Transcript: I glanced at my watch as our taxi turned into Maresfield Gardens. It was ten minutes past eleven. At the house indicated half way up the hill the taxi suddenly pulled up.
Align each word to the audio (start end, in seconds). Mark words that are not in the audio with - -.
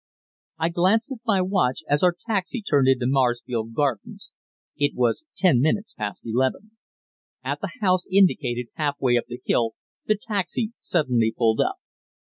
I 0.57 0.69
glanced 0.69 1.11
at 1.11 1.19
my 1.27 1.43
watch 1.43 1.83
as 1.87 2.01
our 2.01 2.15
taxi 2.19 2.63
turned 2.63 2.87
into 2.87 3.05
Maresfield 3.05 3.75
Gardens. 3.75 4.31
It 4.75 4.95
was 4.95 5.25
ten 5.37 5.61
minutes 5.61 5.93
past 5.93 6.23
eleven. 6.25 6.71
At 7.43 7.61
the 7.61 7.69
house 7.81 8.07
indicated 8.11 8.69
half 8.73 8.99
way 8.99 9.15
up 9.17 9.25
the 9.27 9.43
hill 9.45 9.73
the 10.07 10.17
taxi 10.19 10.71
suddenly 10.79 11.31
pulled 11.37 11.61
up. 11.61 11.75